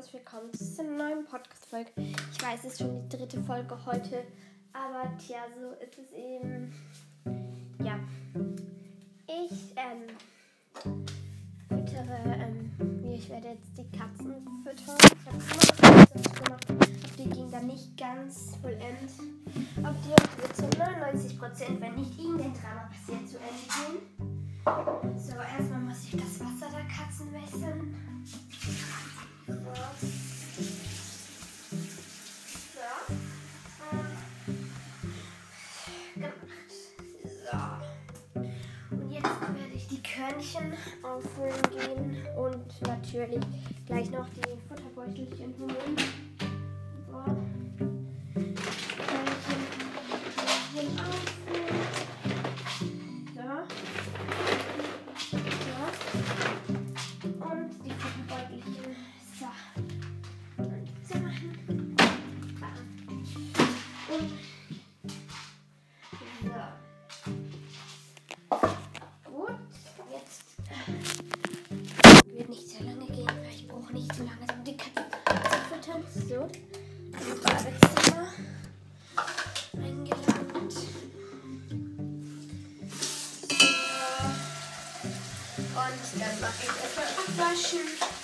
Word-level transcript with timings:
herzlich 0.00 0.22
willkommen 0.22 0.50
zu 0.54 0.64
dieser 0.64 0.84
neuen 0.84 1.26
Podcast-Folge. 1.26 1.90
Ich 1.96 2.42
weiß, 2.42 2.60
es 2.60 2.72
ist 2.72 2.78
schon 2.78 3.06
die 3.06 3.18
dritte 3.18 3.38
Folge 3.42 3.76
heute, 3.84 4.24
aber 4.72 5.14
tja, 5.18 5.40
so 5.60 5.72
ist 5.84 5.98
es 5.98 6.10
eben. 6.12 6.72
Ja, 7.84 7.98
ich 9.26 9.74
ähm, 9.76 10.06
füttere, 11.68 12.16
ähm, 12.24 13.12
ich 13.12 13.28
werde 13.28 13.48
jetzt 13.48 13.76
die 13.76 13.90
Katzen 13.94 14.36
füttern. 14.64 14.96
Ich 15.02 15.26
habe 15.26 15.98
immer 15.98 16.06
das 16.14 16.32
gemacht, 16.32 16.66
aber 16.70 16.86
die 17.18 17.28
ging 17.28 17.50
dann 17.50 17.66
nicht 17.66 17.94
ganz 17.98 18.56
vollend. 18.62 19.10
Auf 19.86 19.96
die 20.02 20.40
wird 20.40 20.56
zu 20.56 20.62
99 20.78 21.38
Prozent, 21.38 21.78
wenn 21.78 21.94
nicht 21.96 22.18
irgendein 22.18 22.54
Drama 22.54 22.88
passiert, 22.88 23.28
zu 23.28 23.36
Ende 23.36 23.66
gehen. 23.76 25.18
So, 25.18 25.34
erstmal 25.34 25.80
muss 25.80 26.04
ich 26.04 26.12
das 26.12 26.40
Wasser 26.40 26.70
der 26.74 26.88
Katzen 26.88 27.30
wechseln. 27.34 27.94
Körnchen 40.20 40.74
auffüllen 41.02 41.62
gehen 41.70 42.26
und 42.36 42.82
natürlich 42.86 43.40
gleich 43.86 44.10
noch 44.10 44.28
die 44.28 44.42
Futterbeutelchen 44.68 45.54
holen. 45.58 45.96
So. 53.34 53.50
Und 57.40 57.70
die 57.82 57.90
Futterbeutelchen. 57.90 58.96
So. 59.38 59.79
Im 76.44 77.40
Badezimmer 77.42 78.28
eingelangt. 79.74 80.76
Und 85.72 86.20
dann 86.20 86.40
mache 86.40 86.62
ich 86.62 86.74
erstmal 86.82 87.10
abwaschen. 87.46 88.19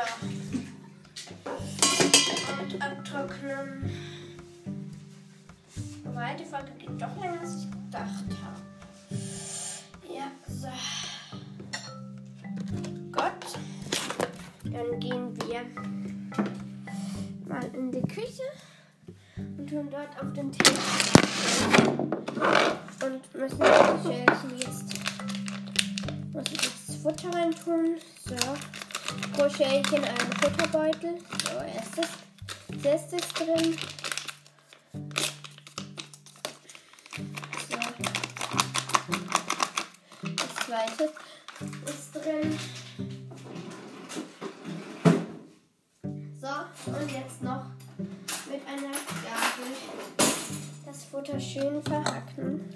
So. 0.00 0.26
Und 2.62 2.82
abtrocknen. 2.82 3.90
Wobei 6.04 6.34
die 6.34 6.44
Folge 6.44 6.70
geht 6.78 7.02
doch 7.02 7.16
länger, 7.20 7.40
als 7.40 7.56
ich 7.56 7.70
gedacht 7.70 8.24
habe. 8.42 8.60
Ja, 10.08 10.30
so. 10.48 10.68
Gut. 13.12 13.46
Dann 14.64 15.00
gehen 15.00 15.36
wir 15.36 15.64
mal 17.46 17.64
in 17.74 17.92
die 17.92 18.02
Küche 18.02 18.42
und 19.36 19.68
tun 19.68 19.88
dort 19.90 20.18
auf 20.22 20.32
den 20.32 20.50
Tisch. 20.52 20.78
Und 23.02 23.34
müssen 23.34 23.58
Schälchen 24.02 24.58
jetzt, 24.58 24.94
muss 26.32 26.44
ich 26.52 26.62
jetzt 26.62 26.88
das 26.88 26.96
Futter 26.96 27.34
rein 27.34 27.50
tun. 27.50 27.98
So. 28.24 28.36
Pro 29.32 29.48
Schälchen 29.48 30.04
einen 30.04 30.32
Futterbeutel. 30.40 31.18
So, 31.44 31.58
erstes. 31.58 32.08
Das 32.68 32.84
erste 32.84 33.16
ist 33.16 33.38
drin. 33.38 33.76
So. 37.68 37.76
Das 40.36 40.66
zweite 40.66 41.12
ist 41.86 42.14
drin. 42.14 42.58
So, 46.40 46.92
und 46.92 47.10
jetzt 47.12 47.42
noch 47.42 47.64
mit 48.50 48.66
einer 48.66 48.92
Gabel 49.22 49.76
das 50.86 51.04
Futter 51.04 51.38
schön 51.38 51.82
verhacken. 51.82 52.72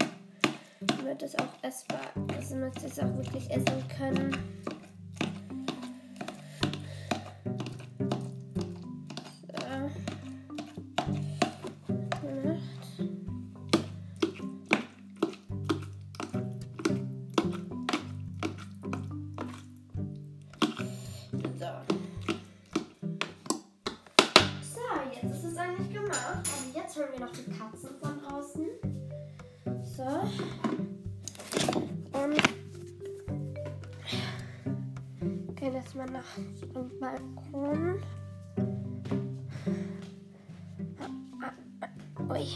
Damit 0.80 1.22
es 1.22 1.34
auch 1.36 1.48
essbar 1.62 2.12
ist, 2.38 2.52
damit 2.52 2.78
sie 2.78 2.86
es 2.86 2.98
auch 2.98 3.16
wirklich 3.16 3.50
essen 3.50 3.88
können. 3.96 4.36
So. 21.64 21.70
So, 24.60 24.80
jetzt 25.10 25.34
ist 25.34 25.44
es 25.44 25.56
eigentlich 25.56 25.94
gemacht. 25.94 26.18
Aber 26.18 26.66
jetzt 26.74 26.94
holen 26.94 27.08
wir 27.12 27.20
noch 27.24 27.32
die 27.32 27.44
Katzen 27.44 27.88
von 28.02 28.20
draußen. 28.20 28.66
So. 29.82 30.08
Und 32.18 32.42
gehen 35.56 35.72
jetzt 35.72 35.94
mal 35.94 36.10
nach 36.10 36.36
dem 36.36 36.90
Balkon. 37.00 38.02
Ui. 42.28 42.46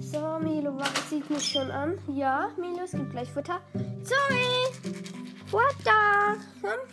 So, 0.00 0.38
Milo 0.40 0.76
warte, 0.76 1.00
sieht 1.08 1.30
mich 1.30 1.44
schon 1.44 1.70
an. 1.70 1.96
Ja, 2.08 2.50
Milo, 2.56 2.80
es 2.84 2.90
gibt 2.90 3.10
gleich 3.12 3.30
Futter. 3.30 3.60
Zoe! 4.02 4.72
Futter! 5.46 5.68
Komm, 5.84 5.93
Rum. 6.74 6.88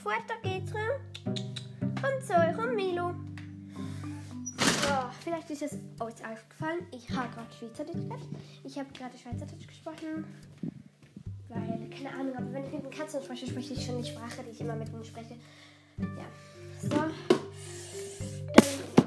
Komm, 2.02 2.22
Zoe, 2.22 2.54
komm, 2.56 2.76
Milo. 2.76 3.14
So, 4.58 4.94
vielleicht 5.24 5.50
ist 5.50 5.62
es 5.64 5.74
euch 6.00 6.16
aufgefallen. 6.26 6.86
Ich 6.92 7.10
habe 7.10 7.30
gerade 7.30 7.52
Schweizerdeutsch 7.58 8.08
gehabt. 8.08 8.26
Ich 8.64 8.78
habe 8.78 8.90
gerade 8.94 9.18
Schweizerdeutsch 9.18 9.68
gesprochen. 9.68 10.26
Weil, 11.50 11.90
keine 11.90 12.12
Ahnung, 12.14 12.36
aber 12.36 12.54
wenn 12.54 12.66
ich 12.66 12.72
mit 12.72 12.84
den 12.84 12.92
Katzen 12.92 13.22
spreche, 13.22 13.48
spreche 13.48 13.74
ich 13.74 13.86
schon 13.86 14.02
die 14.02 14.10
Sprache, 14.10 14.44
die 14.44 14.52
ich 14.52 14.62
immer 14.62 14.76
mit 14.76 14.90
ihnen 14.90 15.04
spreche. 15.04 15.36
Ja. 15.98 16.26
So. 16.82 16.90
Dann 16.90 17.12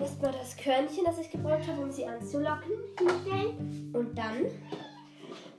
erstmal 0.00 0.32
das 0.32 0.56
Körnchen, 0.56 1.04
das 1.04 1.18
ich 1.18 1.30
gebraucht 1.30 1.66
habe, 1.68 1.82
um 1.82 1.91
sie 1.91 2.06
anzulocken, 2.06 2.72
hinstellen. 2.98 3.92
Und 3.94 4.16
dann 4.16 4.47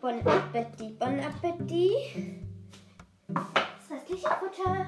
Bon 0.01 0.19
Appetit, 0.27 1.00
Bon 1.00 1.19
Appetit. 1.19 1.91
Das 3.27 3.91
restliche 3.91 4.29
Futter. 4.39 4.88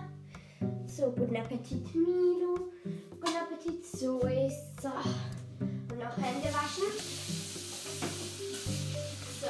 So, 0.98 1.12
guten 1.12 1.38
Appetit, 1.38 1.94
Milo. 1.94 2.72
Guten 3.12 3.38
Appetit, 3.38 3.86
Zoe. 3.86 4.52
So. 4.82 4.88
Und 5.60 6.00
noch 6.00 6.18
Hände 6.18 6.48
waschen. 6.48 6.92
So. 9.40 9.48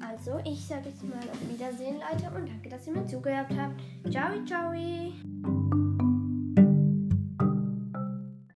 Also, 0.00 0.40
ich 0.46 0.66
sage 0.66 0.88
jetzt 0.88 1.04
mal 1.04 1.18
auf 1.30 1.38
Wiedersehen, 1.46 1.96
Leute, 1.96 2.34
und 2.34 2.48
danke, 2.48 2.70
dass 2.70 2.86
ihr 2.86 2.94
mir 2.94 3.06
zugehört 3.06 3.50
habt. 3.54 3.82
Ciao, 4.10 4.42
ciao. 4.46 4.72